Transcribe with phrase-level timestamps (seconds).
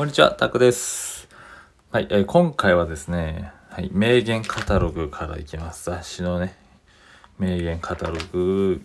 [0.00, 1.28] こんにちは、タクです。
[1.90, 5.90] はい、えー今回はですね、はい、名言カタログからいきます。
[5.90, 6.56] 雑誌のね、
[7.38, 8.80] 名言カタログ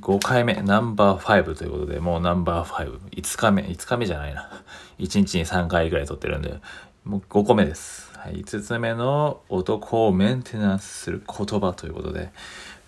[0.00, 4.62] 5回目、ナンバー5ということで、もうナンバー5、5日目、5日目じゃないな。
[4.98, 6.58] 1日に3回ぐらい撮ってるんで、
[7.04, 8.10] もう5個目です。
[8.16, 12.32] はい、5つ目の男をメンテナンスする言葉ということで、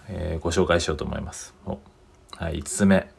[0.08, 1.54] えーご紹介しようと思います。
[2.38, 3.11] はい、5つ目。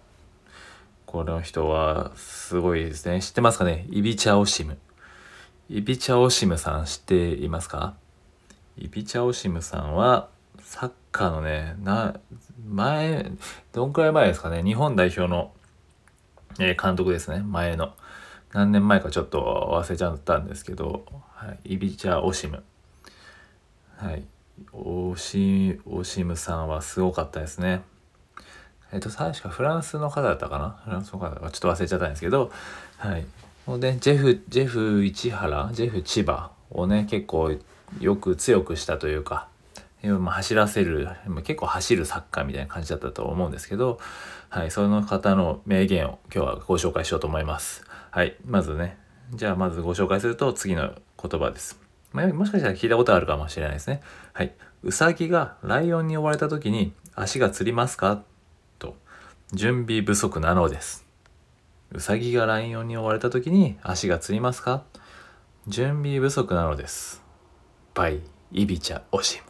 [1.12, 3.22] この人はすごいですね。
[3.22, 3.86] 知ってますかね？
[3.90, 4.78] イビチャオシム。
[5.70, 7.96] イビチャオシムさん知っていますか？
[8.78, 10.30] イビチャオシムさんは
[10.62, 12.16] サッカーのね、な、
[12.66, 13.30] 前、
[13.74, 14.64] どんくらい前ですかね？
[14.64, 15.52] 日本代表の、
[16.60, 17.42] え監督ですね。
[17.42, 17.94] 前の。
[18.54, 22.64] 何年前かちょっと忘れちゃったんですけど、はい、イビチャオシム。
[23.98, 24.24] はい。
[24.72, 27.82] オシオシムさんはすごかったですね。
[28.92, 30.82] えっと、確かフランスの方だったかな？
[30.84, 32.52] フランスの方だったかちょっと忘れちゃったんですけど、
[32.98, 33.26] はい。
[33.66, 36.52] もうね、ジェフ、ジェフ市原、ジェフ千葉？
[36.74, 37.54] をね、結構
[38.00, 39.50] よく強くしたというか、
[40.04, 41.10] ま、走らせる、
[41.44, 44.00] 結構走るサッカーみたいな感じだったと思うんですけど、
[44.48, 47.84] はい、その方の名言を今日はご紹介しようと思います。
[48.10, 48.98] はい、まずね、
[49.34, 51.78] じゃあまずご紹介すると次の言葉です。
[52.14, 54.02] まあ、もしかしたら聞いたことあるかもしれないですね。
[54.32, 54.54] はい。
[54.84, 58.24] うさぎがライオンに追われた時に足がつりますか？
[59.54, 61.06] 準備不足なのです。
[61.92, 64.84] うさぎがライオンに追われた時に足がつりますか？
[65.68, 67.22] 準備不足なのです。
[67.94, 68.22] バイ、
[68.54, 69.44] イビチャ、オシム。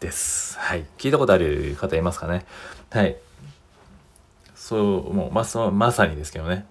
[0.00, 0.58] です。
[0.58, 0.86] はい。
[0.96, 2.46] 聞いたことある方いますかね？
[2.88, 3.18] はい。
[4.54, 6.64] そう、もう、ま、そまさにですけどね。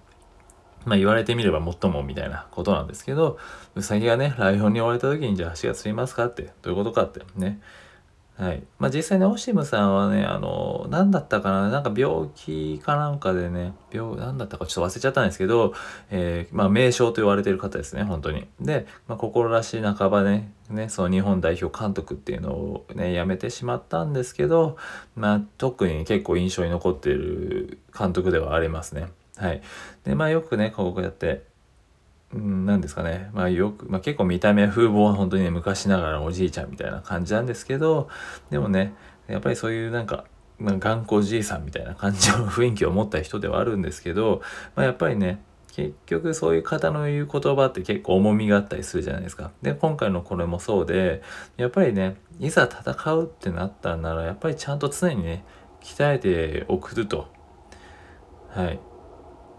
[0.86, 3.38] まあ言われてみれば最もみたいなことなんですけど、
[3.76, 7.60] うさぎがね、ライオンに追われた時にじゃあ足がつりますかって、どういうことかってね。
[8.38, 8.62] はい。
[8.78, 15.74] まあ実際ね、オシムさんはね、あの、何だったかな、なんか病気かなんかでね、病、何だったかちょっと忘れちゃったんですけど、
[16.10, 18.46] えーまあ名将と言われてる方ですね、本当に。
[18.60, 24.76] で、まあ心らしい半ばね、ね、その日本代表監督っていうのをね、辞めてしまったんですけど、
[25.16, 29.08] まあ特に結構印象に残っている監督ではありますね。
[29.36, 29.62] はい。
[30.04, 31.42] で、まあよくね、こうやって、
[32.32, 33.30] なんですかね。
[33.32, 38.08] まあよく、まあ結構見た目風貌は本当にね、昔ながらのおじいちゃんみたいな感じなんですけど、
[38.50, 38.94] でもね、
[39.28, 40.24] やっぱりそういうなんか、
[40.58, 44.42] まあ頑固じいさんみたいな感じの雰囲気を持った人ではあるんですけど、
[44.74, 49.52] まあやっぱりね、結局そういう方の言う言葉って結構重みがあったりするじゃないですか。
[49.62, 51.22] で、今回のこれもそうで、
[51.56, 55.44] やっぱりね、いざ戦うってなったんなら、やっぱりちゃんと常にね、
[55.80, 57.28] 鍛えておくと。
[58.50, 58.80] はい。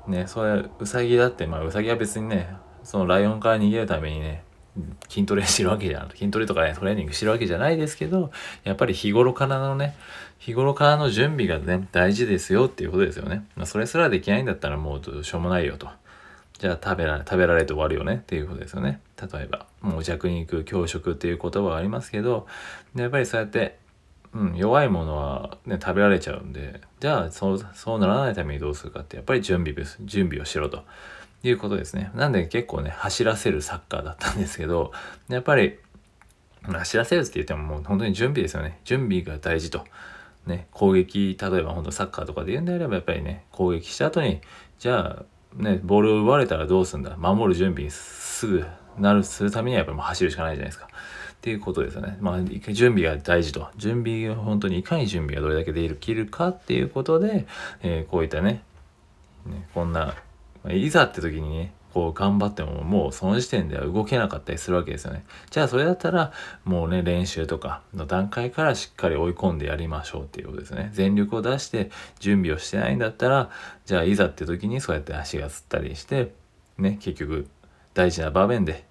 [0.09, 2.49] ね、それウサギだってまあウサギは別にね
[2.83, 4.43] そのライオンから逃げるためにね
[5.07, 6.09] 筋トレしてるわけじゃん。
[6.09, 8.31] 筋トレとかねトレーニングしてるわけじゃないですけど
[8.63, 9.95] やっぱり日頃からのね
[10.37, 15.87] 日頃からの準備がね大事ですよっていうことですよね、まあ、それすらできないんだったらもうどうしようもないよと。
[16.57, 18.15] じゃあ食べられ食べられて終わるよね。
[18.15, 18.99] っていうことですよね。
[19.21, 22.47] 例えばもう弱肉強食っていう言葉がありますけど
[22.95, 23.77] やっぱりそうやって
[24.33, 30.83] うん、弱いものはね、食べられちゃうんで、じゃあ、そう、そうならないためにどうするかって、やっぱり準備です、準備をしろと
[31.43, 32.11] いうことですね。
[32.13, 34.91] なんで結構ね、走らせるサッカーだったんですけど、
[35.29, 35.79] やっぱり、
[36.63, 38.79] 走らせるって言ってももう本当に準備ですよね。
[38.83, 39.85] 準備が大事と。
[40.45, 44.41] ね、攻撃、例えば本当サッカーとかで言うんであれば、やっぱりね、攻撃した後に、
[44.77, 45.23] じゃあ、
[45.55, 48.65] ね、ボールを奪われたらどうすんだ守る準備にすぐ
[48.99, 50.87] なる、するためにはやっぱりもう走るしかないじゃないですか。
[51.39, 52.17] っていうことですよね。
[52.19, 53.69] まあ、準備が大事と。
[53.77, 57.47] 準備が本当にいかに準備がどれだけできるかっていうことで、
[57.81, 58.61] えーこういったね、
[59.45, 60.15] ねこんな、
[60.67, 65.23] いざって時にね、こう頑張ってももうその時点では動けなかったりするわけですよね。
[65.49, 66.31] じゃあそれだったら
[66.63, 70.91] もうね練習とかの段階からしっかり追い込んでやりましょうっていうことですね。
[70.93, 71.89] 全力を出して
[72.19, 73.49] 準備をしてないんだったら
[73.85, 76.31] じゃあいざって時にそうやって足がつったりして
[76.77, 77.47] ね結局
[77.95, 78.85] 大事な場面で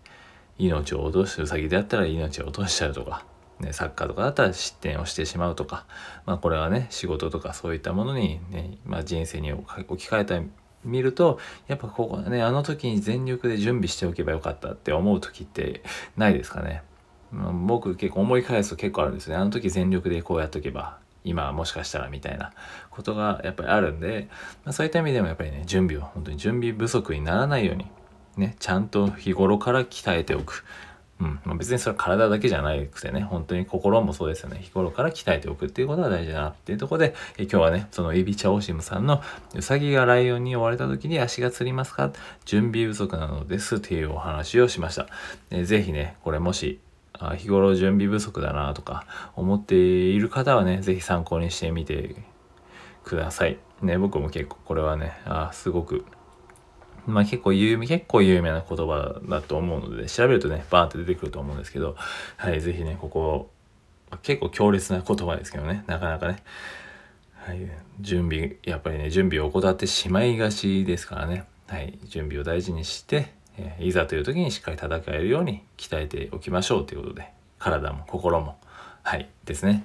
[0.58, 3.24] 命を落とすウサギであったら命を落としちゃうとか、
[3.60, 5.86] ね、サッカーとかだったら失点をしてしまうとか、
[6.26, 10.42] まあ、これはね仕事とかそういったものに、ねまあ、人生に置き換えて
[10.84, 15.82] みるとやっぱここねあの時に全力で準備しておけばよかったって思う時って
[16.16, 16.82] ないですかね、
[17.32, 19.36] 僕結構思い返すと結構あるんですね。
[19.36, 22.52] あの時全力でこうやっとけば今はもしかしたらみたいな
[22.90, 24.28] ことがやっぱりあるんで、
[24.64, 27.86] まあ、そういった意味でもやっぱりね準備を本当に準備不足にならないように
[28.38, 30.64] ね、ちゃんと日頃から鍛えておく。
[31.20, 31.40] うん。
[31.44, 34.60] まあ、別にそれは体だけじゃなくてね、本当に心もそうですよね。
[34.62, 39.20] 日頃から鍛えておくっていうことが大事だなっていうところで、え今日はね、そのイビチャオシムさんの
[39.54, 42.12] うさぎがライオンに追われた時に足がつりますか？
[42.44, 45.08] 準備不足なのですっていうお話をしました。
[45.50, 46.78] えぜひね、これもし、
[47.18, 52.14] あ日頃準備不足だなとか思っている方はね、ぜひ参考にしてみて
[53.02, 53.58] ください。
[53.82, 56.04] ね、僕も結構これはね、あすごく
[57.08, 61.96] まあ結構有名、結構有名な言葉だと思うので、調べるとね、バーンって出てくると思うんですけど、
[62.36, 63.50] はい、ぜひね、ここ、
[64.22, 66.42] 結構強烈な言葉ですけどね、なかなかね、
[67.34, 67.58] はい、
[68.00, 77.28] 準備、やっぱりね、準備を怠ってしまいがちですからね、はい、準備を大事にして、え、いざという時にしっかり戦えるように鍛えておきましょうということで、
[77.58, 78.58] 体も心も、
[79.02, 79.84] はい、ですね。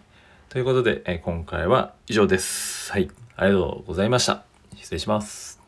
[0.50, 2.92] ということで、え、今回は以上です。
[2.92, 4.44] はい、ありがとうございました。
[4.76, 5.63] 失礼します。